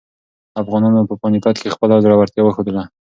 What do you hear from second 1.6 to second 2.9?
کې خپله زړورتیا وښودله.